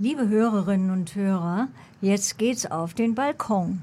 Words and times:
Liebe 0.00 0.28
Hörerinnen 0.28 0.92
und 0.92 1.16
Hörer, 1.16 1.66
jetzt 2.00 2.38
geht's 2.38 2.66
auf 2.66 2.94
den 2.94 3.16
Balkon. 3.16 3.82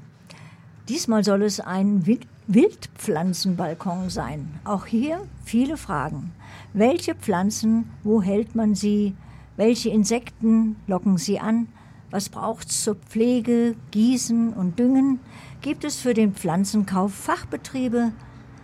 Diesmal 0.88 1.22
soll 1.22 1.42
es 1.42 1.60
ein 1.60 2.06
Wildpflanzenbalkon 2.46 4.08
sein. 4.08 4.48
Auch 4.64 4.86
hier 4.86 5.20
viele 5.44 5.76
Fragen. 5.76 6.32
Welche 6.72 7.14
Pflanzen, 7.14 7.90
wo 8.02 8.22
hält 8.22 8.54
man 8.54 8.74
sie? 8.74 9.14
Welche 9.58 9.90
Insekten 9.90 10.76
locken 10.86 11.18
sie 11.18 11.38
an? 11.38 11.68
Was 12.10 12.30
braucht's 12.30 12.82
zur 12.82 12.94
Pflege, 12.94 13.74
Gießen 13.90 14.54
und 14.54 14.78
Düngen? 14.78 15.20
Gibt 15.60 15.84
es 15.84 15.96
für 15.96 16.14
den 16.14 16.32
Pflanzenkauf 16.32 17.12
Fachbetriebe? 17.12 18.12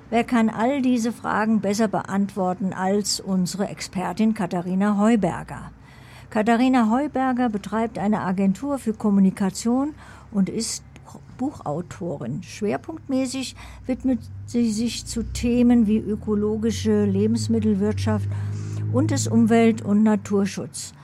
Wer 0.09 0.25
kann 0.25 0.49
all 0.49 0.81
diese 0.81 1.13
Fragen 1.13 1.61
besser 1.61 1.89
beantworten 1.89 2.73
als 2.73 3.21
unsere 3.21 3.69
Expertin 3.69 4.33
Katharina 4.33 4.97
Heuberger? 4.97 5.71
Katharina 6.33 6.89
Heuberger 6.89 7.51
betreibt 7.51 7.99
eine 7.99 8.23
Agentur 8.23 8.79
für 8.79 8.95
Kommunikation 8.95 9.95
und 10.31 10.49
ist 10.49 10.83
Buchautorin. 11.37 12.43
Schwerpunktmäßig 12.43 13.55
widmet 13.85 14.19
sie 14.47 14.73
sich 14.73 15.05
zu 15.05 15.25
Themen 15.25 15.87
wie 15.87 15.99
ökologische 15.99 17.05
Lebensmittelwirtschaft 17.05 18.27
und 18.95 19.11
des 19.11 19.29
Umwelt- 19.29 19.83
und 19.83 20.05
Naturschutz. 20.05 20.95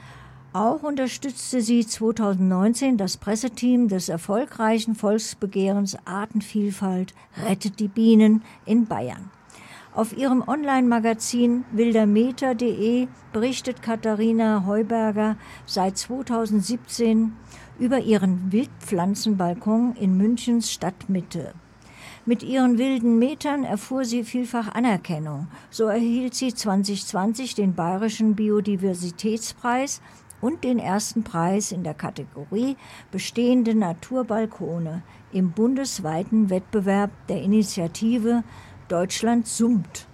Auch 0.54 0.82
unterstützte 0.82 1.60
sie 1.60 1.84
2019 1.84 2.96
das 2.96 3.18
Presseteam 3.18 3.88
des 3.88 4.09
erfolgreichen 4.09 4.95
Volksbegehrens 4.95 5.98
Artenvielfalt 6.06 7.12
Rettet 7.46 7.80
die 7.80 7.88
Bienen 7.88 8.42
in 8.65 8.87
Bayern. 8.87 9.30
Auf 9.98 10.16
ihrem 10.16 10.45
Online-Magazin 10.47 11.65
wildermeter.de 11.73 13.09
berichtet 13.33 13.83
Katharina 13.83 14.62
Heuberger 14.65 15.37
seit 15.66 15.98
2017 15.98 17.33
über 17.80 17.98
ihren 17.98 18.52
Wildpflanzenbalkon 18.52 19.96
in 19.96 20.16
Münchens 20.16 20.71
Stadtmitte. 20.71 21.52
Mit 22.24 22.45
ihren 22.45 22.79
wilden 22.79 23.18
Metern 23.18 23.65
erfuhr 23.65 24.05
sie 24.05 24.23
vielfach 24.23 24.73
Anerkennung. 24.73 25.49
So 25.68 25.87
erhielt 25.87 26.37
sie 26.37 26.55
2020 26.55 27.57
den 27.57 27.74
Bayerischen 27.74 28.37
Biodiversitätspreis 28.37 30.01
und 30.40 30.62
den 30.62 30.79
ersten 30.79 31.24
Preis 31.24 31.73
in 31.73 31.83
der 31.83 31.95
Kategorie 31.95 32.77
Bestehende 33.10 33.74
Naturbalkone 33.74 35.02
im 35.33 35.51
bundesweiten 35.51 36.51
Wettbewerb 36.51 37.10
der 37.27 37.43
Initiative 37.43 38.45
Deutschland 38.88 39.46
summt. 39.46 40.06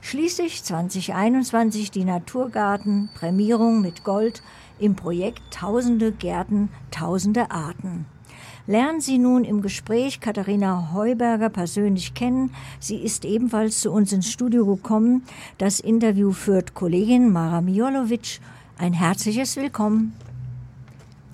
Schließlich 0.00 0.62
2021 0.64 1.90
die 1.90 2.04
Naturgarten 2.04 3.10
Prämierung 3.14 3.80
mit 3.80 4.04
Gold 4.04 4.42
im 4.78 4.96
Projekt 4.96 5.42
Tausende 5.50 6.12
Gärten, 6.12 6.70
Tausende 6.90 7.50
Arten. 7.50 8.06
Lernen 8.66 9.00
Sie 9.00 9.18
nun 9.18 9.44
im 9.44 9.62
Gespräch 9.62 10.20
Katharina 10.20 10.92
Heuberger 10.94 11.48
persönlich 11.48 12.14
kennen. 12.14 12.52
Sie 12.78 12.96
ist 12.96 13.24
ebenfalls 13.24 13.80
zu 13.80 13.90
uns 13.90 14.12
ins 14.12 14.30
Studio 14.30 14.64
gekommen. 14.64 15.24
Das 15.58 15.80
Interview 15.80 16.32
führt 16.32 16.74
Kollegin 16.74 17.32
Mara 17.32 17.60
Mijolovic. 17.60 18.40
Ein 18.78 18.92
herzliches 18.92 19.56
Willkommen. 19.56 20.14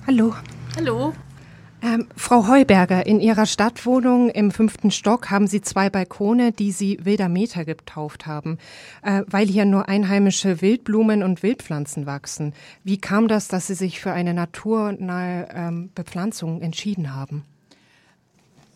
Hallo. 0.06 0.34
Hallo. 0.77 1.12
Ähm, 1.87 2.09
Frau 2.17 2.48
Heuberger, 2.48 3.06
in 3.06 3.20
Ihrer 3.20 3.47
Stadtwohnung 3.47 4.29
im 4.31 4.51
fünften 4.51 4.91
Stock 4.91 5.31
haben 5.31 5.47
Sie 5.47 5.61
zwei 5.61 5.89
Balkone, 5.89 6.51
die 6.51 6.73
Sie 6.73 6.98
Wilder 7.05 7.29
Meter 7.29 7.65
getauft 7.65 8.27
haben, 8.27 8.59
äh, 9.03 9.23
weil 9.29 9.47
hier 9.47 9.67
nur 9.67 9.89
einheimische 9.89 10.61
Wildblumen 10.61 11.23
und 11.23 11.45
Wildpflanzen 11.45 12.05
wachsen. 12.05 12.55
Wie 12.83 12.98
kam 12.98 13.29
das, 13.29 13.47
dass 13.47 13.69
Sie 13.69 13.75
sich 13.75 14.01
für 14.01 14.11
eine 14.11 14.34
naturnahe 14.34 15.48
ähm, 15.55 15.91
Bepflanzung 15.95 16.61
entschieden 16.61 17.14
haben? 17.14 17.45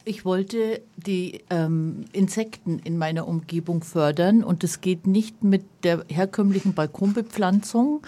Ich 0.05 0.25
wollte 0.25 0.81
die 0.97 1.41
ähm, 1.51 2.05
Insekten 2.13 2.79
in 2.79 2.97
meiner 2.97 3.27
Umgebung 3.27 3.83
fördern 3.83 4.45
und 4.45 4.63
es 4.63 4.81
geht 4.81 5.09
nicht 5.09 5.43
mit 5.43 5.65
der 5.83 6.05
herkömmlichen 6.09 6.75
Balkonbepflanzung. 6.75 8.03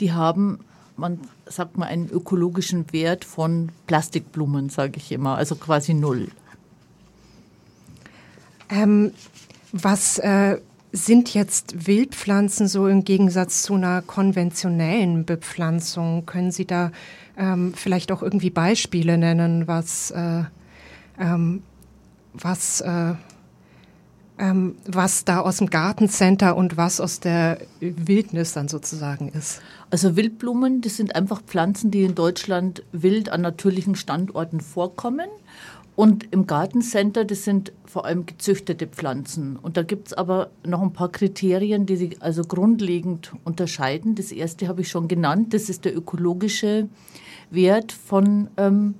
Die 0.00 0.12
haben 0.12 0.60
man 0.96 1.20
sagt 1.46 1.76
mal, 1.78 1.86
einen 1.86 2.08
ökologischen 2.10 2.92
Wert 2.92 3.24
von 3.24 3.70
Plastikblumen, 3.86 4.68
sage 4.68 4.94
ich 4.96 5.12
immer, 5.12 5.36
also 5.36 5.54
quasi 5.56 5.94
null. 5.94 6.28
Ähm, 8.68 9.12
was 9.72 10.18
äh, 10.18 10.58
sind 10.92 11.34
jetzt 11.34 11.86
Wildpflanzen 11.86 12.68
so 12.68 12.88
im 12.88 13.04
Gegensatz 13.04 13.62
zu 13.62 13.74
einer 13.74 14.02
konventionellen 14.02 15.24
Bepflanzung? 15.24 16.26
Können 16.26 16.50
Sie 16.50 16.66
da 16.66 16.90
ähm, 17.36 17.74
vielleicht 17.74 18.10
auch 18.12 18.22
irgendwie 18.22 18.50
Beispiele 18.50 19.18
nennen, 19.18 19.68
was, 19.68 20.10
äh, 20.10 20.44
ähm, 21.18 21.62
was 22.32 22.80
äh, 22.80 23.14
ähm, 24.38 24.76
was 24.86 25.24
da 25.24 25.40
aus 25.40 25.58
dem 25.58 25.70
Gartencenter 25.70 26.56
und 26.56 26.76
was 26.76 27.00
aus 27.00 27.20
der 27.20 27.58
Wildnis 27.80 28.52
dann 28.52 28.68
sozusagen 28.68 29.28
ist. 29.28 29.60
Also 29.90 30.16
Wildblumen, 30.16 30.80
das 30.80 30.96
sind 30.96 31.14
einfach 31.14 31.42
Pflanzen, 31.42 31.90
die 31.90 32.02
in 32.02 32.14
Deutschland 32.14 32.82
wild 32.92 33.28
an 33.28 33.40
natürlichen 33.40 33.94
Standorten 33.94 34.60
vorkommen. 34.60 35.28
Und 35.94 36.30
im 36.30 36.46
Gartencenter, 36.46 37.24
das 37.24 37.44
sind 37.44 37.72
vor 37.86 38.04
allem 38.04 38.26
gezüchtete 38.26 38.86
Pflanzen. 38.86 39.56
Und 39.56 39.78
da 39.78 39.82
gibt 39.82 40.08
es 40.08 40.12
aber 40.12 40.50
noch 40.64 40.82
ein 40.82 40.92
paar 40.92 41.10
Kriterien, 41.10 41.86
die 41.86 41.96
sich 41.96 42.22
also 42.22 42.42
grundlegend 42.42 43.32
unterscheiden. 43.44 44.14
Das 44.14 44.30
erste 44.30 44.68
habe 44.68 44.82
ich 44.82 44.90
schon 44.90 45.08
genannt, 45.08 45.54
das 45.54 45.70
ist 45.70 45.86
der 45.86 45.96
ökologische 45.96 46.88
Wert 47.50 47.92
von 47.92 48.48
ähm, 48.58 48.96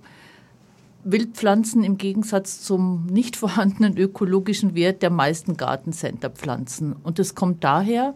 Wildpflanzen 1.08 1.84
im 1.84 1.98
Gegensatz 1.98 2.62
zum 2.62 3.06
nicht 3.06 3.36
vorhandenen 3.36 3.96
ökologischen 3.96 4.74
Wert 4.74 5.02
der 5.02 5.10
meisten 5.10 5.56
Gartencenterpflanzen. 5.56 6.94
Und 6.94 7.20
das 7.20 7.36
kommt 7.36 7.62
daher, 7.62 8.14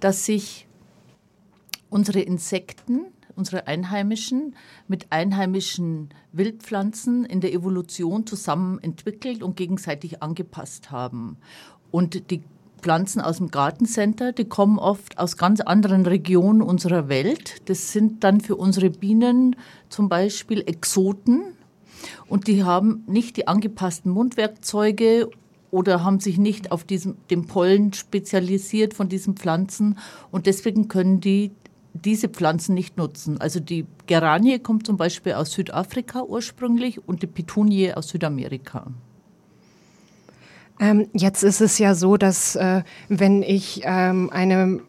dass 0.00 0.24
sich 0.24 0.66
unsere 1.90 2.20
Insekten, 2.20 3.02
unsere 3.36 3.66
einheimischen, 3.66 4.56
mit 4.88 5.08
einheimischen 5.10 6.08
Wildpflanzen 6.32 7.26
in 7.26 7.42
der 7.42 7.52
Evolution 7.52 8.26
zusammen 8.26 8.78
entwickelt 8.78 9.42
und 9.42 9.56
gegenseitig 9.56 10.22
angepasst 10.22 10.90
haben. 10.90 11.36
Und 11.90 12.30
die 12.30 12.42
Pflanzen 12.80 13.20
aus 13.20 13.36
dem 13.36 13.50
Gartencenter, 13.50 14.32
die 14.32 14.46
kommen 14.46 14.78
oft 14.78 15.18
aus 15.18 15.36
ganz 15.36 15.60
anderen 15.60 16.06
Regionen 16.06 16.62
unserer 16.62 17.10
Welt. 17.10 17.60
Das 17.66 17.92
sind 17.92 18.24
dann 18.24 18.40
für 18.40 18.56
unsere 18.56 18.88
Bienen 18.88 19.54
zum 19.90 20.08
Beispiel 20.08 20.62
Exoten, 20.62 21.42
und 22.26 22.46
die 22.46 22.64
haben 22.64 23.04
nicht 23.06 23.36
die 23.36 23.48
angepassten 23.48 24.12
Mundwerkzeuge 24.12 25.30
oder 25.70 26.04
haben 26.04 26.20
sich 26.20 26.38
nicht 26.38 26.70
auf 26.70 26.84
diesem, 26.84 27.16
dem 27.30 27.46
Pollen 27.46 27.92
spezialisiert 27.92 28.94
von 28.94 29.08
diesen 29.08 29.36
Pflanzen 29.36 29.98
und 30.30 30.46
deswegen 30.46 30.88
können 30.88 31.20
die 31.20 31.52
diese 31.94 32.28
Pflanzen 32.28 32.74
nicht 32.74 32.96
nutzen. 32.96 33.40
Also 33.40 33.60
die 33.60 33.86
Geranie 34.06 34.58
kommt 34.58 34.86
zum 34.86 34.96
Beispiel 34.96 35.34
aus 35.34 35.52
Südafrika 35.52 36.22
ursprünglich 36.22 37.06
und 37.06 37.22
die 37.22 37.26
Petunie 37.26 37.92
aus 37.92 38.08
Südamerika. 38.08 38.86
Ähm, 40.80 41.08
jetzt 41.12 41.42
ist 41.42 41.60
es 41.60 41.78
ja 41.78 41.94
so, 41.94 42.16
dass 42.16 42.56
äh, 42.56 42.82
wenn 43.08 43.42
ich 43.42 43.82
ähm, 43.84 44.30
eine 44.32 44.80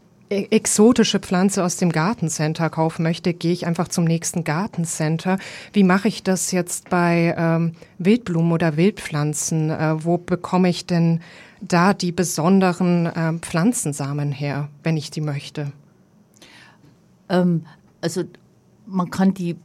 exotische 0.52 1.20
Pflanze 1.20 1.64
aus 1.64 1.78
dem 1.78 1.92
Gartencenter 1.92 2.70
kaufen 2.70 3.04
möchte, 3.04 3.34
gehe 3.34 3.54
ich 3.54 3.66
einfach 3.66 3.88
zum 3.88 4.06
nächsten 4.06 4.44
Gartencenter. 4.44 5.38
Wie 5.72 5.84
mache 5.84 6.08
ich 6.08 6.24
das 6.24 6.52
jetzt 6.52 6.90
bei 6.90 7.36
ähm, 7.38 7.74
Wildblumen 7.98 8.52
oder 8.52 8.78
Wildpflanzen? 8.78 9.70
Äh, 9.70 10.04
wo 10.04 10.18
bekomme 10.18 10.70
ich 10.70 10.86
denn 10.86 11.22
da 11.62 11.94
die 11.94 12.12
besonderen 12.12 13.06
äh, 13.06 13.34
Pflanzensamen 13.40 14.32
her, 14.32 14.70
wenn 14.84 14.98
ich 14.98 15.12
die 15.12 15.22
möchte? 15.22 15.72
Ähm, 17.30 17.66
also 18.02 18.24
man 18.86 19.10
kann 19.10 19.34
die 19.34 19.56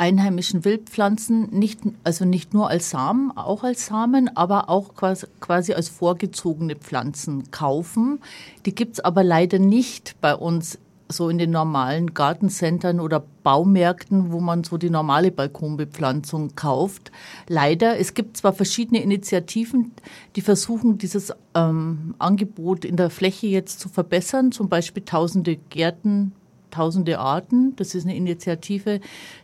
einheimischen 0.00 0.64
Wildpflanzen 0.64 1.50
nicht, 1.50 1.80
also 2.04 2.24
nicht 2.24 2.54
nur 2.54 2.70
als 2.70 2.88
Samen, 2.88 3.36
auch 3.36 3.62
als 3.62 3.86
Samen, 3.86 4.34
aber 4.34 4.70
auch 4.70 4.94
quasi, 4.94 5.74
als 5.74 5.90
vorgezogene 5.90 6.74
Pflanzen 6.74 7.50
kaufen. 7.50 8.20
Die 8.64 8.74
gibt 8.74 8.94
es 8.94 9.00
aber 9.00 9.22
leider 9.22 9.58
nicht 9.58 10.16
bei 10.22 10.34
uns 10.34 10.78
so 11.12 11.28
in 11.28 11.38
den 11.38 11.50
normalen 11.50 12.14
Gartencentern 12.14 13.00
oder 13.00 13.22
Baumärkten, 13.42 14.32
wo 14.32 14.40
man 14.40 14.64
so 14.64 14.78
die 14.78 14.90
normale 14.90 15.30
Balkonbepflanzung 15.30 16.54
kauft. 16.54 17.10
Leider, 17.48 17.98
es 17.98 18.14
gibt 18.14 18.36
zwar 18.36 18.52
verschiedene 18.52 19.02
Initiativen, 19.02 19.92
die 20.36 20.40
versuchen, 20.40 20.98
dieses 20.98 21.32
ähm, 21.54 22.14
Angebot 22.18 22.84
in 22.84 22.96
der 22.96 23.10
Fläche 23.10 23.48
jetzt 23.48 23.80
zu 23.80 23.88
verbessern, 23.88 24.52
zum 24.52 24.68
Beispiel 24.68 25.04
tausende 25.04 25.56
Gärten 25.56 26.32
Tausende 26.70 27.18
Arten. 27.18 27.74
Das 27.76 27.94
ist 27.94 28.04
eine 28.04 28.16
Initiative, 28.16 29.00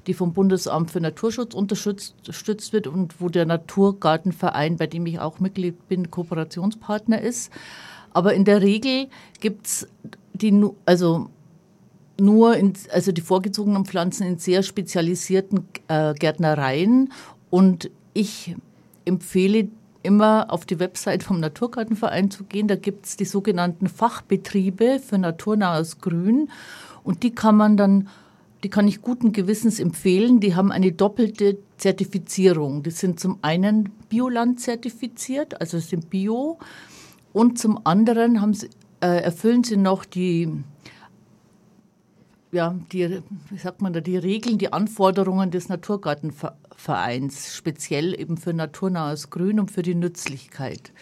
die 0.07 0.15
vom 0.15 0.33
Bundesamt 0.33 0.91
für 0.91 1.01
Naturschutz 1.01 1.55
unterstützt 1.55 2.73
wird 2.73 2.87
und 2.87 3.21
wo 3.21 3.29
der 3.29 3.47
Naturgartenverein, 3.47 4.77
bei 4.77 4.87
dem 4.87 5.07
ich 5.07 5.19
auch 5.19 5.41
Mitglied 5.41 5.89
bin, 5.89 6.11
Kooperationspartner 6.11 7.21
ist. 7.21 7.53
Aber 8.13 8.35
in 8.35 8.45
der 8.45 8.63
Regel 8.63 9.09
gibt 9.41 9.67
es 9.67 9.89
die, 10.33 10.71
also 10.85 11.29
nur 12.19 12.57
in, 12.57 12.73
also 12.93 13.13
die 13.13 13.21
vorgezogenen 13.21 13.85
Pflanzen 13.85 14.27
in 14.27 14.39
sehr 14.39 14.63
spezialisierten 14.63 15.69
äh, 15.89 16.15
Gärtnereien. 16.15 17.13
Und 17.51 17.91
ich 18.15 18.57
empfehle 19.05 19.69
immer 20.03 20.47
auf 20.51 20.65
die 20.65 20.79
Website 20.79 21.25
vom 21.25 21.41
Naturgartenverein 21.41 22.31
zu 22.31 22.45
gehen. 22.45 22.69
Da 22.69 22.77
gibt 22.77 23.07
es 23.07 23.17
die 23.17 23.25
sogenannten 23.25 23.89
Fachbetriebe 23.89 25.01
für 25.01 25.19
naturnahes 25.19 26.01
Grün. 26.01 26.49
Und 27.07 27.23
die 27.23 27.35
kann 27.35 27.57
man 27.57 27.77
dann, 27.77 28.09
die 28.65 28.69
kann 28.69 28.89
ich 28.89 29.01
guten 29.01 29.31
Gewissens 29.31 29.79
empfehlen. 29.79 30.41
Die 30.41 30.57
haben 30.57 30.73
eine 30.73 30.91
doppelte 30.91 31.57
Zertifizierung. 31.79 32.83
Die 32.83 32.91
sind 32.91 33.21
zum 33.21 33.39
einen 33.43 33.91
Bioland 34.09 34.61
zertifiziert, 34.61 35.61
also 35.61 35.79
sind 35.79 36.11
Bio. 36.11 36.59
Und 37.33 37.61
zum 37.61 37.81
anderen 37.85 38.41
haben 38.41 38.55
sie, 38.55 38.69
äh, 39.01 39.23
erfüllen 39.23 39.63
sie 39.63 39.77
noch 39.77 40.05
die 40.05 40.65
ja, 42.53 42.75
die, 42.91 43.23
wie 43.51 43.59
sagt 43.59 43.83
man 43.83 43.93
da, 43.93 44.01
die 44.01 44.17
Regeln, 44.17 44.59
die 44.59 44.73
Anforderungen 44.73 45.51
des 45.51 45.69
Naturgartenvereins, 45.69 47.55
speziell 47.55 48.19
eben 48.19 48.37
für 48.37 48.53
naturnahes 48.53 49.31
Grün 49.31 49.61
und 49.61 49.71
für 49.71 49.83
die 49.83 49.95
Nützlichkeit. 49.95 50.93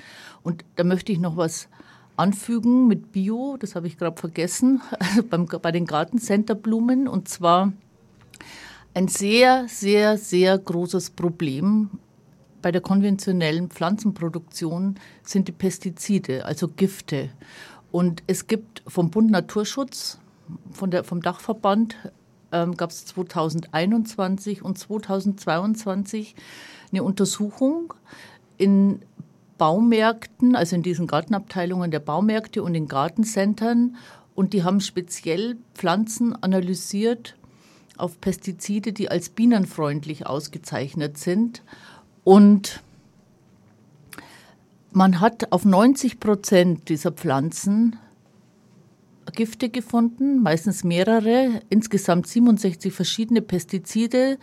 Und 0.42 0.64
da 0.76 0.84
möchte 0.84 1.12
ich 1.12 1.20
noch 1.20 1.36
was 1.36 1.68
anfügen 2.16 2.87
mit 2.87 3.12
Bio, 3.12 3.56
das 3.58 3.75
habe 3.75 3.87
ich 3.87 3.99
gerade 3.99 4.19
vergessen, 4.19 4.81
also 4.99 5.22
beim, 5.28 5.46
bei 5.46 5.72
den 5.72 5.87
Gartencenterblumen. 5.87 7.08
Und 7.08 7.28
zwar 7.28 7.72
ein 8.94 9.08
sehr, 9.08 9.66
sehr, 9.69 10.19
sehr 10.19 10.56
großes 10.58 11.11
Problem 11.11 11.90
bei 12.64 12.72
der 12.72 12.81
konventionellen 12.81 13.69
Pflanzenproduktion 13.69 14.94
sind 15.22 15.49
die 15.49 15.52
Pestizide, 15.52 16.46
also 16.46 16.66
Gifte. 16.66 17.28
Und 17.93 18.22
es 18.26 18.46
gibt 18.46 18.82
vom 18.87 19.11
Bund 19.11 19.31
Naturschutz 19.31 20.19
von 20.72 20.90
der, 20.90 21.05
vom 21.05 21.20
Dachverband 21.20 21.96
ähm, 22.52 22.75
gab 22.75 22.88
es 22.88 23.05
2021 23.05 24.62
und 24.62 24.78
2022 24.78 26.34
eine 26.90 27.02
Untersuchung 27.02 27.93
in 28.56 29.00
Baumärkten, 29.58 30.56
also 30.56 30.76
in 30.76 30.82
diesen 30.82 31.06
Gartenabteilungen 31.06 31.90
der 31.90 32.00
Baumärkte 32.00 32.62
und 32.62 32.74
in 32.74 32.88
Gartencentern. 32.88 33.96
Und 34.34 34.52
die 34.52 34.64
haben 34.64 34.80
speziell 34.80 35.56
Pflanzen 35.74 36.34
analysiert 36.42 37.36
auf 37.96 38.20
Pestizide, 38.20 38.92
die 38.92 39.10
als 39.10 39.28
bienenfreundlich 39.28 40.26
ausgezeichnet 40.26 41.18
sind. 41.18 41.62
Und 42.24 42.80
man 44.92 45.20
hat 45.20 45.52
auf 45.52 45.64
90 45.64 46.20
Prozent 46.20 46.88
dieser 46.88 47.12
Pflanzen 47.12 47.96
Gifte 49.32 49.68
gefunden, 49.68 50.42
meistens 50.42 50.84
mehrere, 50.84 51.62
insgesamt 51.70 52.26
67 52.26 52.92
verschiedene 52.92 53.42
Pestizide, 53.42 54.38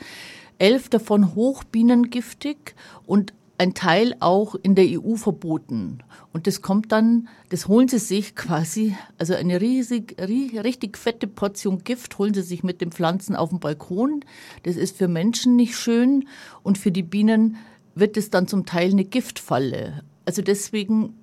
elf 0.57 0.89
davon 0.89 1.35
hochbienengiftig 1.35 2.75
und 3.05 3.33
ein 3.61 3.75
Teil 3.75 4.15
auch 4.21 4.55
in 4.55 4.73
der 4.73 4.85
EU 4.87 5.13
verboten. 5.17 5.99
Und 6.33 6.47
das 6.47 6.63
kommt 6.63 6.91
dann, 6.91 7.27
das 7.49 7.67
holen 7.67 7.87
sie 7.87 7.99
sich 7.99 8.35
quasi, 8.35 8.97
also 9.19 9.35
eine 9.35 9.61
riesig, 9.61 10.15
richtig 10.19 10.97
fette 10.97 11.27
Portion 11.27 11.83
Gift 11.83 12.17
holen 12.17 12.33
sie 12.33 12.41
sich 12.41 12.63
mit 12.63 12.81
den 12.81 12.91
Pflanzen 12.91 13.35
auf 13.35 13.49
dem 13.49 13.59
Balkon. 13.59 14.25
Das 14.63 14.77
ist 14.77 14.97
für 14.97 15.07
Menschen 15.07 15.57
nicht 15.57 15.77
schön 15.77 16.27
und 16.63 16.79
für 16.79 16.91
die 16.91 17.03
Bienen 17.03 17.57
wird 17.93 18.17
es 18.17 18.31
dann 18.31 18.47
zum 18.47 18.65
Teil 18.65 18.89
eine 18.89 19.05
Giftfalle. 19.05 20.01
Also 20.25 20.41
deswegen 20.41 21.13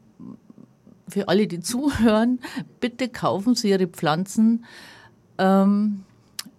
für 1.09 1.27
alle, 1.27 1.49
die 1.49 1.59
zuhören, 1.73 2.39
bitte 2.79 3.09
kaufen 3.09 3.57
Sie 3.57 3.71
Ihre 3.71 3.89
Pflanzen 3.89 4.65
ähm, 5.39 6.05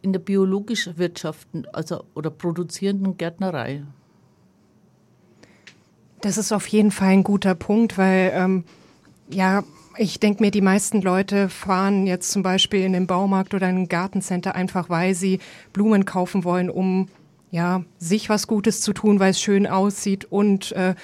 in 0.02 0.12
der 0.12 0.20
biologisch 0.20 0.90
wirtschaften, 0.98 1.66
also 1.72 2.04
oder 2.16 2.32
produzierenden 2.32 3.16
Gärtnerei. 3.16 3.86
Das 6.22 6.38
ist 6.38 6.52
auf 6.52 6.68
jeden 6.68 6.92
Fall 6.92 7.10
ein 7.10 7.24
guter 7.24 7.56
Punkt, 7.56 7.98
weil 7.98 8.32
ähm, 8.34 8.64
ja, 9.30 9.64
ich 9.98 10.20
denke 10.20 10.44
mir, 10.44 10.52
die 10.52 10.62
meisten 10.62 11.02
Leute 11.02 11.50
fahren 11.50 12.08
jetzt 12.08 12.32
zum 12.32 12.44
Beispiel 12.44 12.82
in 12.82 12.94
den 12.94 13.08
Baumarkt 13.08 13.54
oder 13.54 13.70
in 13.70 13.78
ein 13.78 13.90
Gartencenter 13.90 14.56
einfach, 14.56 14.90
weil 14.90 15.14
sie 15.14 15.40
Blumen 15.74 16.06
kaufen 16.06 16.44
wollen, 16.44 16.70
um 16.70 17.10
ja 17.52 17.84
sich 17.98 18.30
was 18.30 18.48
Gutes 18.48 18.82
zu 18.82 18.94
tun, 18.94 19.20
weil 19.20 19.32
es 19.32 19.42
schön 19.42 19.68
aussieht 19.68 20.26
und 20.26 20.72
äh, 20.74 20.96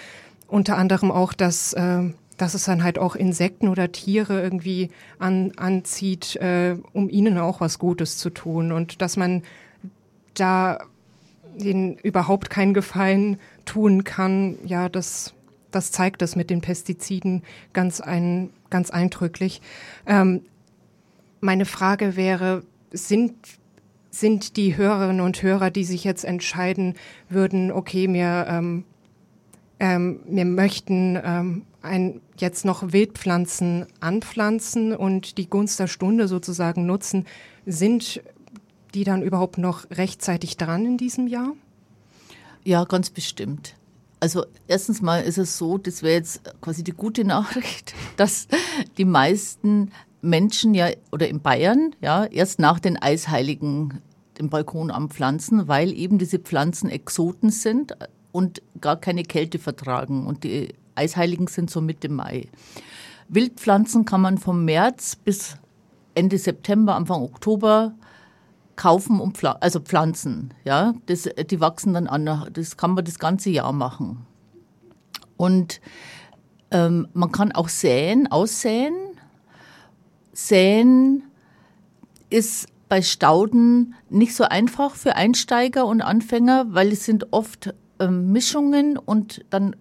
unter 0.47 0.77
anderem 0.77 1.11
auch 1.11 1.33
das 1.33 1.73
äh, 1.73 2.03
dass 2.37 2.53
es 2.53 2.65
dann 2.65 2.83
halt 2.83 2.99
auch 2.99 3.15
Insekten 3.15 3.67
oder 3.67 3.91
Tiere 3.91 4.41
irgendwie 4.41 4.89
an, 5.19 5.53
anzieht, 5.55 6.35
äh, 6.37 6.75
um 6.93 7.09
ihnen 7.09 7.37
auch 7.37 7.61
was 7.61 7.79
Gutes 7.79 8.17
zu 8.17 8.29
tun. 8.29 8.71
Und 8.71 9.01
dass 9.01 9.17
man 9.17 9.43
da 10.33 10.79
ihnen 11.57 11.95
überhaupt 11.97 12.49
keinen 12.49 12.73
Gefallen 12.73 13.37
tun 13.65 14.03
kann, 14.03 14.57
ja, 14.65 14.89
das, 14.89 15.33
das 15.71 15.91
zeigt 15.91 16.21
es 16.21 16.35
mit 16.35 16.49
den 16.49 16.61
Pestiziden 16.61 17.43
ganz, 17.73 18.01
ein, 18.01 18.49
ganz 18.69 18.91
eindrücklich. 18.91 19.61
Ähm, 20.05 20.41
meine 21.41 21.65
Frage 21.65 22.15
wäre, 22.15 22.63
sind 22.91 23.35
sind 24.11 24.55
die 24.55 24.77
Hörerinnen 24.77 25.19
und 25.19 25.43
Hörer, 25.43 25.71
die 25.71 25.83
sich 25.83 26.05
jetzt 26.05 26.23
entscheiden 26.23 26.93
würden, 27.27 27.69
okay, 27.69 28.07
mir 28.07 28.45
ähm, 28.47 28.85
ähm, 29.79 30.21
wir 30.25 30.45
möchten 30.45 31.19
ähm, 31.23 31.63
ein, 31.81 32.21
jetzt 32.37 32.65
noch 32.65 32.93
Wildpflanzen 32.93 33.85
anpflanzen 33.99 34.95
und 34.95 35.37
die 35.37 35.49
Gunst 35.49 35.79
der 35.79 35.87
Stunde 35.87 36.27
sozusagen 36.27 36.85
nutzen. 36.85 37.25
Sind 37.65 38.21
die 38.93 39.03
dann 39.03 39.21
überhaupt 39.21 39.57
noch 39.57 39.89
rechtzeitig 39.91 40.57
dran 40.57 40.85
in 40.85 40.97
diesem 40.97 41.27
Jahr? 41.27 41.53
Ja, 42.65 42.83
ganz 42.83 43.09
bestimmt. 43.09 43.75
Also 44.19 44.45
erstens 44.67 45.01
mal 45.01 45.21
ist 45.21 45.37
es 45.37 45.57
so, 45.57 45.77
das 45.77 46.03
wäre 46.03 46.15
jetzt 46.15 46.41
quasi 46.59 46.83
die 46.83 46.91
gute 46.91 47.23
Nachricht, 47.23 47.93
dass 48.17 48.47
die 48.97 49.05
meisten 49.05 49.91
Menschen 50.21 50.73
ja 50.73 50.89
oder 51.11 51.27
in 51.29 51.39
Bayern 51.39 51.95
ja 52.01 52.25
erst 52.25 52.59
nach 52.59 52.79
den 52.79 52.97
Eisheiligen 53.01 54.01
den 54.39 54.49
Balkon 54.49 54.91
anpflanzen, 54.91 55.69
weil 55.69 55.93
eben 55.93 56.17
diese 56.17 56.39
Pflanzen 56.39 56.89
Exoten 56.89 57.51
sind, 57.51 57.95
und 58.35 58.61
gar 58.81 58.97
keine 58.97 59.23
Kälte 59.23 59.59
vertragen. 59.59 60.27
Und 60.27 60.43
die 60.43 60.73
Eisheiligen 60.93 61.47
sind 61.47 61.71
so 61.71 61.79
Mitte 61.79 62.09
Mai. 62.09 62.49
Wildpflanzen 63.29 64.03
kann 64.03 64.19
man 64.19 64.37
vom 64.37 64.65
März 64.65 65.15
bis 65.15 65.55
Ende 66.15 66.37
September, 66.37 66.95
Anfang 66.95 67.21
Oktober 67.21 67.93
kaufen 68.75 69.19
und 69.19 69.37
pfl 69.37 69.55
also 69.59 69.79
pflanzen. 69.79 70.53
Ja, 70.63 70.93
das, 71.05 71.29
die 71.49 71.59
wachsen 71.59 71.93
dann 71.93 72.07
an. 72.07 72.25
Das 72.51 72.77
kann 72.77 72.91
man 72.91 73.05
das 73.05 73.19
ganze 73.19 73.49
Jahr 73.49 73.71
machen. 73.71 74.25
Und 75.37 75.81
ähm, 76.71 77.07
man 77.13 77.31
kann 77.31 77.51
auch 77.51 77.69
säen, 77.69 78.31
aussäen. 78.31 78.93
Säen 80.33 81.23
ist 82.29 82.67
bei 82.89 83.01
Stauden 83.01 83.95
nicht 84.09 84.35
so 84.35 84.43
einfach 84.43 84.95
für 84.95 85.15
Einsteiger 85.15 85.85
und 85.85 86.01
Anfänger, 86.01 86.67
weil 86.69 86.91
es 86.91 87.05
sind 87.05 87.33
oft 87.33 87.73
ähm, 87.99 88.31
Mischungen 88.31 88.97
und 88.97 89.45
dann 89.49 89.75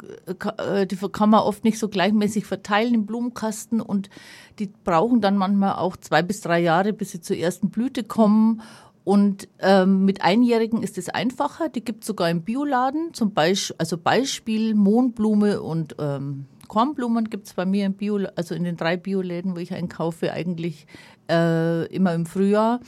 die 0.00 0.96
kann 1.12 1.30
man 1.30 1.40
oft 1.40 1.64
nicht 1.64 1.78
so 1.78 1.88
gleichmäßig 1.88 2.46
verteilen 2.46 2.94
im 2.94 3.06
Blumenkasten 3.06 3.80
und 3.80 4.10
die 4.58 4.70
brauchen 4.84 5.20
dann 5.20 5.36
manchmal 5.36 5.74
auch 5.74 5.96
zwei 5.96 6.22
bis 6.22 6.40
drei 6.40 6.60
Jahre, 6.60 6.92
bis 6.92 7.12
sie 7.12 7.20
zur 7.20 7.36
ersten 7.36 7.70
Blüte 7.70 8.04
kommen. 8.04 8.62
Und 9.04 9.48
ähm, 9.60 10.04
mit 10.04 10.20
Einjährigen 10.20 10.82
ist 10.82 10.98
es 10.98 11.08
einfacher. 11.08 11.70
Die 11.70 11.82
gibt 11.82 12.02
es 12.02 12.08
sogar 12.08 12.28
im 12.28 12.42
Bioladen. 12.42 13.14
Zum 13.14 13.32
Beispiel, 13.32 13.76
also 13.78 13.96
Beispiel 13.96 14.74
Mohnblume 14.74 15.62
und 15.62 15.96
ähm, 15.98 16.44
Kornblumen 16.68 17.30
gibt 17.30 17.46
es 17.46 17.54
bei 17.54 17.64
mir 17.64 17.86
im 17.86 17.94
Bio, 17.94 18.20
also 18.36 18.54
in 18.54 18.64
den 18.64 18.76
drei 18.76 18.98
Bioläden, 18.98 19.56
wo 19.56 19.60
ich 19.60 19.72
einkaufe, 19.72 20.32
eigentlich 20.32 20.86
äh, 21.30 21.86
immer 21.86 22.12
im 22.12 22.26
Frühjahr. 22.26 22.80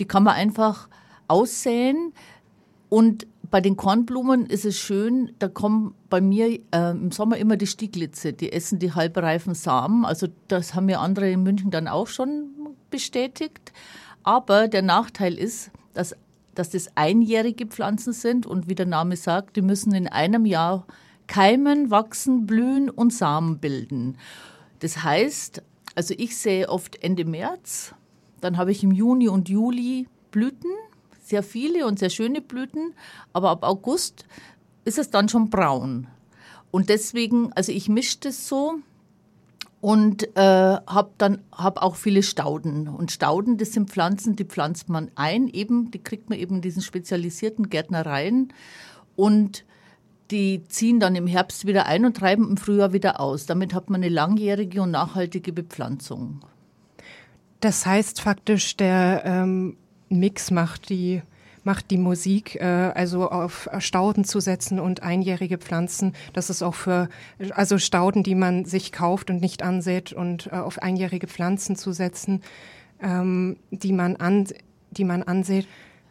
Die 0.00 0.06
kann 0.06 0.22
man 0.22 0.34
einfach 0.34 0.88
aussäen. 1.28 2.12
Und 2.88 3.26
bei 3.50 3.60
den 3.60 3.76
Kornblumen 3.76 4.46
ist 4.46 4.64
es 4.64 4.78
schön, 4.78 5.32
da 5.38 5.48
kommen 5.48 5.94
bei 6.08 6.20
mir 6.20 6.60
äh, 6.72 6.90
im 6.90 7.10
Sommer 7.12 7.36
immer 7.36 7.56
die 7.56 7.66
Stieglitze, 7.66 8.32
die 8.32 8.52
essen 8.52 8.78
die 8.78 8.92
halbreifen 8.92 9.54
Samen. 9.54 10.04
Also 10.04 10.28
das 10.48 10.74
haben 10.74 10.86
mir 10.86 11.00
andere 11.00 11.30
in 11.30 11.42
München 11.42 11.70
dann 11.70 11.88
auch 11.88 12.06
schon 12.06 12.50
bestätigt. 12.90 13.72
Aber 14.22 14.68
der 14.68 14.82
Nachteil 14.82 15.34
ist, 15.38 15.70
dass, 15.94 16.16
dass 16.54 16.70
das 16.70 16.88
einjährige 16.96 17.66
Pflanzen 17.66 18.12
sind 18.12 18.46
und 18.46 18.68
wie 18.68 18.74
der 18.74 18.86
Name 18.86 19.16
sagt, 19.16 19.56
die 19.56 19.62
müssen 19.62 19.94
in 19.94 20.08
einem 20.08 20.44
Jahr 20.46 20.86
keimen, 21.26 21.90
wachsen, 21.90 22.46
blühen 22.46 22.90
und 22.90 23.12
Samen 23.12 23.58
bilden. 23.58 24.16
Das 24.80 25.02
heißt, 25.02 25.62
also 25.94 26.14
ich 26.16 26.36
sehe 26.36 26.68
oft 26.68 27.02
Ende 27.02 27.24
März, 27.24 27.94
dann 28.40 28.58
habe 28.58 28.70
ich 28.70 28.84
im 28.84 28.92
Juni 28.92 29.28
und 29.28 29.48
Juli 29.48 30.08
Blüten 30.30 30.70
sehr 31.26 31.42
viele 31.42 31.86
und 31.86 31.98
sehr 31.98 32.10
schöne 32.10 32.40
Blüten, 32.40 32.94
aber 33.32 33.50
ab 33.50 33.64
August 33.64 34.26
ist 34.84 34.96
es 34.96 35.10
dann 35.10 35.28
schon 35.28 35.50
braun. 35.50 36.06
Und 36.70 36.88
deswegen, 36.88 37.52
also 37.54 37.72
ich 37.72 37.88
mische 37.88 38.18
das 38.20 38.46
so 38.46 38.76
und 39.80 40.36
äh, 40.36 40.40
habe 40.40 41.10
dann 41.18 41.40
hab 41.50 41.82
auch 41.82 41.96
viele 41.96 42.22
Stauden. 42.22 42.86
Und 42.86 43.10
Stauden, 43.10 43.58
das 43.58 43.72
sind 43.72 43.90
Pflanzen, 43.90 44.36
die 44.36 44.44
pflanzt 44.44 44.88
man 44.88 45.10
ein, 45.16 45.48
eben, 45.48 45.90
die 45.90 46.02
kriegt 46.02 46.30
man 46.30 46.38
eben 46.38 46.56
in 46.56 46.62
diesen 46.62 46.82
spezialisierten 46.82 47.70
Gärtnereien 47.70 48.52
und 49.16 49.64
die 50.30 50.62
ziehen 50.68 51.00
dann 51.00 51.16
im 51.16 51.26
Herbst 51.26 51.66
wieder 51.66 51.86
ein 51.86 52.04
und 52.04 52.16
treiben 52.16 52.48
im 52.50 52.56
Frühjahr 52.56 52.92
wieder 52.92 53.20
aus. 53.20 53.46
Damit 53.46 53.74
hat 53.74 53.90
man 53.90 54.02
eine 54.02 54.12
langjährige 54.12 54.82
und 54.82 54.92
nachhaltige 54.92 55.52
Bepflanzung. 55.52 56.40
Das 57.60 57.84
heißt 57.84 58.20
faktisch, 58.20 58.76
der 58.76 59.22
ähm, 59.24 59.76
Mix 60.08 60.50
macht 60.50 60.88
die 60.88 61.22
macht 61.66 61.90
die 61.90 61.98
Musik, 61.98 62.54
äh, 62.54 62.64
also 62.64 63.28
auf 63.28 63.68
Stauden 63.80 64.24
zu 64.24 64.38
setzen 64.38 64.78
und 64.78 65.02
einjährige 65.02 65.58
Pflanzen. 65.58 66.12
Das 66.32 66.48
ist 66.48 66.62
auch 66.62 66.76
für, 66.76 67.08
also 67.50 67.78
Stauden, 67.78 68.22
die 68.22 68.36
man 68.36 68.64
sich 68.64 68.92
kauft 68.92 69.30
und 69.30 69.40
nicht 69.40 69.64
ansät 69.64 70.12
und 70.12 70.46
äh, 70.46 70.50
auf 70.50 70.80
einjährige 70.80 71.26
Pflanzen 71.26 71.74
zu 71.74 71.92
setzen, 71.92 72.42
ähm, 73.02 73.56
die 73.72 73.92
man 73.92 74.14
an, 74.14 74.46
die 74.92 75.02
man 75.02 75.24
ansät. 75.24 75.66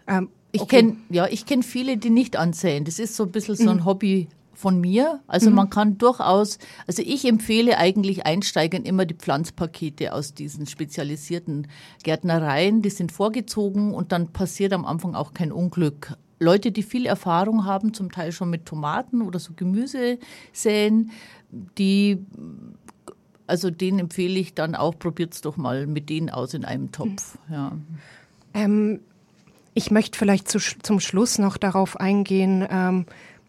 Ähm, 0.07 0.27
ich 0.51 0.61
okay. 0.61 0.77
kenne 0.77 0.97
ja, 1.09 1.27
ich 1.27 1.45
kenne 1.45 1.63
viele, 1.63 1.95
die 1.95 2.09
nicht 2.09 2.35
ansäen. 2.35 2.83
Das 2.83 2.99
ist 2.99 3.15
so 3.15 3.23
ein 3.23 3.31
bisschen 3.31 3.55
so 3.55 3.69
ein 3.69 3.77
mhm. 3.77 3.85
Hobby 3.85 4.27
von 4.55 4.79
mir. 4.79 5.21
Also 5.27 5.49
mhm. 5.49 5.55
man 5.55 5.69
kann 5.69 5.97
durchaus, 5.97 6.57
also 6.87 7.03
ich 7.05 7.25
empfehle 7.25 7.77
eigentlich 7.77 8.25
Einsteigern 8.25 8.83
immer 8.83 9.05
die 9.05 9.13
Pflanzpakete 9.13 10.13
aus 10.13 10.33
diesen 10.33 10.65
spezialisierten 10.65 11.67
Gärtnereien. 12.03 12.81
Die 12.81 12.89
sind 12.89 13.11
vorgezogen 13.11 13.93
und 13.93 14.11
dann 14.11 14.29
passiert 14.29 14.73
am 14.73 14.85
Anfang 14.85 15.15
auch 15.15 15.33
kein 15.33 15.51
Unglück. 15.51 16.17
Leute, 16.39 16.71
die 16.71 16.83
viel 16.83 17.05
Erfahrung 17.05 17.65
haben, 17.65 17.93
zum 17.93 18.11
Teil 18.11 18.31
schon 18.31 18.49
mit 18.49 18.65
Tomaten 18.65 19.21
oder 19.21 19.39
so 19.39 19.53
Gemüse 19.53 20.19
säen, 20.51 21.11
die 21.77 22.19
also 23.47 23.69
den 23.69 23.99
empfehle 23.99 24.39
ich 24.39 24.53
dann 24.53 24.75
auch, 24.75 24.97
probiert 24.97 25.33
es 25.33 25.41
doch 25.41 25.55
mal 25.55 25.87
mit 25.87 26.09
denen 26.09 26.29
aus 26.29 26.53
in 26.53 26.65
einem 26.65 26.91
Topf. 26.91 27.37
Ja. 27.49 27.73
Ähm, 28.53 29.01
ich 29.73 29.91
möchte 29.91 30.17
vielleicht 30.17 30.49
zu, 30.49 30.59
zum 30.59 30.99
Schluss 30.99 31.37
noch 31.37 31.57
darauf 31.57 31.99
eingehen, 31.99 32.65
ähm, 32.69 33.05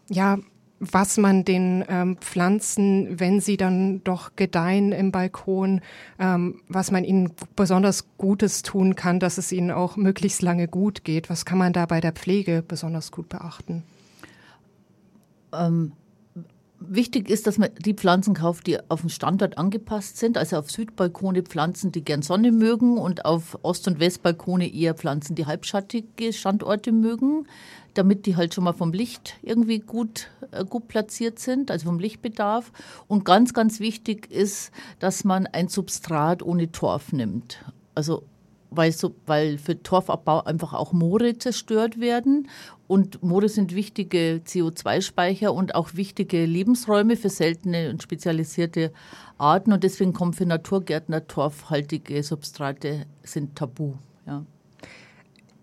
ja, 0.09 0.37
was 0.79 1.17
man 1.17 1.43
den 1.43 1.83
ähm, 1.87 2.17
Pflanzen, 2.17 3.19
wenn 3.19 3.39
sie 3.39 3.57
dann 3.57 4.03
doch 4.03 4.35
gedeihen 4.35 4.91
im 4.91 5.11
Balkon, 5.11 5.81
ähm, 6.19 6.61
was 6.67 6.91
man 6.91 7.03
ihnen 7.03 7.31
besonders 7.55 8.05
Gutes 8.17 8.61
tun 8.61 8.95
kann, 8.95 9.19
dass 9.19 9.37
es 9.37 9.51
ihnen 9.51 9.71
auch 9.71 9.97
möglichst 9.97 10.41
lange 10.41 10.67
gut 10.67 11.03
geht. 11.03 11.29
Was 11.29 11.45
kann 11.45 11.57
man 11.57 11.73
da 11.73 11.85
bei 11.85 11.99
der 11.99 12.11
Pflege 12.11 12.63
besonders 12.67 13.11
gut 13.11 13.29
beachten? 13.29 13.83
Ähm, 15.53 15.93
Wichtig 16.79 17.27
ist, 17.29 17.47
dass 17.47 17.57
man 17.57 17.69
die 17.79 17.95
Pflanzen 17.95 18.35
kauft, 18.35 18.67
die 18.67 18.77
auf 18.89 19.01
den 19.01 19.09
Standort 19.09 19.57
angepasst 19.57 20.17
sind. 20.17 20.37
Also 20.37 20.57
auf 20.57 20.69
Südbalkone 20.69 21.41
Pflanzen, 21.41 21.91
die 21.91 22.03
gern 22.03 22.21
Sonne 22.21 22.51
mögen 22.51 22.99
und 22.99 23.25
auf 23.25 23.57
Ost- 23.63 23.87
und 23.87 23.99
Westbalkone 23.99 24.71
eher 24.71 24.93
Pflanzen, 24.93 25.35
die 25.35 25.47
halbschattige 25.47 26.33
Standorte 26.33 26.91
mögen, 26.91 27.47
damit 27.95 28.27
die 28.27 28.35
halt 28.35 28.53
schon 28.53 28.63
mal 28.63 28.73
vom 28.73 28.93
Licht 28.93 29.37
irgendwie 29.41 29.79
gut, 29.79 30.29
äh, 30.51 30.63
gut 30.65 30.87
platziert 30.87 31.39
sind, 31.39 31.71
also 31.71 31.87
vom 31.87 31.97
Lichtbedarf. 31.97 32.71
Und 33.07 33.25
ganz, 33.25 33.55
ganz 33.55 33.79
wichtig 33.79 34.29
ist, 34.31 34.71
dass 34.99 35.23
man 35.23 35.47
ein 35.47 35.69
Substrat 35.69 36.43
ohne 36.43 36.71
Torf 36.71 37.11
nimmt. 37.11 37.65
Also 37.95 38.23
weil, 38.69 38.91
so, 38.91 39.15
weil 39.25 39.57
für 39.57 39.81
Torfabbau 39.81 40.43
einfach 40.43 40.73
auch 40.73 40.93
Moore 40.93 41.37
zerstört 41.37 41.99
werden. 41.99 42.49
Und 42.87 43.21
Moore 43.21 43.49
sind 43.49 43.75
wichtige 43.75 44.41
CO2-Speicher 44.45 45.53
und 45.53 45.75
auch 45.75 45.95
wichtige 45.95 46.45
Lebensräume 46.45 47.17
für 47.17 47.29
seltene 47.29 47.89
und 47.89 48.01
spezialisierte 48.03 48.91
Arten. 49.37 49.73
Und 49.73 49.83
deswegen 49.83 50.13
kommen 50.13 50.33
für 50.33 50.45
Naturgärtner 50.45 51.27
torfhaltige 51.27 52.23
Substrate 52.23 53.05
sind 53.23 53.55
tabu. 53.55 53.93
Ja. 54.25 54.45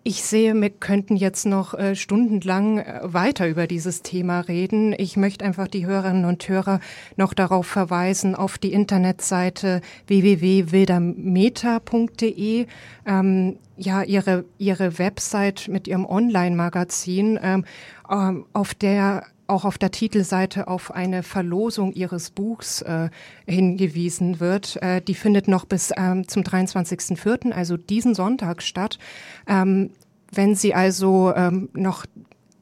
Ich 0.07 0.23
sehe, 0.23 0.53
wir 0.53 0.69
könnten 0.69 1.17
jetzt 1.17 1.47
noch 1.47 1.73
äh, 1.73 1.97
stundenlang 1.97 2.79
äh, 2.79 3.01
weiter 3.05 3.49
über 3.49 3.67
dieses 3.67 4.03
Thema 4.03 4.41
reden. 4.41 4.95
Ich 4.99 5.17
möchte 5.17 5.47
einfach 5.47 5.67
die 5.67 5.87
Hörerinnen 5.87 6.27
und 6.27 6.47
Hörer 6.47 6.81
noch 7.17 7.33
darauf 7.33 7.67
verweisen, 7.67 8.35
auf 8.35 8.59
die 8.59 8.75
Internetseite 8.75 9.81
www.wildermeta.de. 10.07 12.67
Ähm, 13.07 13.57
ja, 13.79 14.03
ihre, 14.03 14.45
ihre 14.59 14.99
Website 14.99 15.69
mit 15.69 15.89
ihrem 15.89 16.05
Online-Magazin, 16.05 17.41
ähm, 17.43 17.65
ähm, 18.11 18.45
auf 18.53 18.75
der 18.75 19.25
auch 19.47 19.65
auf 19.65 19.79
der 19.79 19.91
Titelseite 19.91 20.69
auf 20.69 20.91
eine 20.91 21.23
Verlosung 21.23 21.93
ihres 21.93 22.31
Buchs 22.31 22.83
äh, 22.83 23.11
hingewiesen 23.47 24.41
wird. 24.41 24.83
Äh, 24.83 25.03
die 25.03 25.15
findet 25.15 25.49
noch 25.49 25.65
bis 25.65 25.93
ähm, 25.97 26.27
zum 26.29 26.43
23.04., 26.43 27.53
also 27.53 27.77
diesen 27.77 28.15
Sonntag 28.15 28.63
statt. 28.63 28.99
Ähm, 29.47 29.91
wenn 30.33 30.55
Sie 30.55 30.75
also 30.75 31.33
ähm, 31.35 31.69
noch 31.75 32.07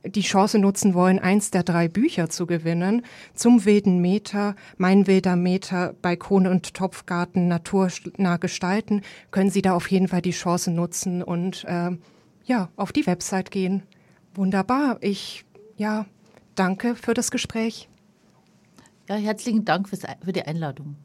die 0.04 0.22
Chance 0.22 0.58
nutzen 0.58 0.94
wollen, 0.94 1.18
eins 1.18 1.50
der 1.50 1.62
drei 1.62 1.88
Bücher 1.88 2.28
zu 2.28 2.46
gewinnen, 2.46 3.04
zum 3.34 3.64
wilden 3.64 4.00
Meter, 4.00 4.56
mein 4.76 5.06
wilder 5.06 5.36
Meter, 5.36 5.94
Balkone 6.02 6.50
und 6.50 6.74
Topfgarten 6.74 7.48
naturnah 7.48 8.36
gestalten, 8.38 9.02
können 9.30 9.50
Sie 9.50 9.62
da 9.62 9.74
auf 9.74 9.90
jeden 9.90 10.08
Fall 10.08 10.22
die 10.22 10.32
Chance 10.32 10.70
nutzen 10.70 11.22
und 11.22 11.64
äh, 11.64 11.90
ja, 12.44 12.68
auf 12.76 12.92
die 12.92 13.06
Website 13.06 13.50
gehen. 13.50 13.84
Wunderbar. 14.34 14.98
Ich, 15.00 15.44
ja, 15.76 16.06
Danke 16.54 16.96
für 16.96 17.14
das 17.14 17.30
Gespräch. 17.30 17.88
Ja, 19.08 19.16
herzlichen 19.16 19.64
Dank 19.64 19.88
für 19.88 20.32
die 20.32 20.42
Einladung. 20.42 20.96